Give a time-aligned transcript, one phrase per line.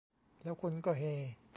[0.41, 1.03] แล้วคนก็เฮ